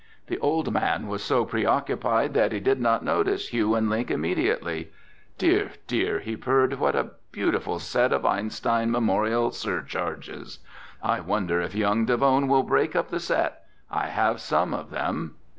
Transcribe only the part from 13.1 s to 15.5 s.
set? I have some of them."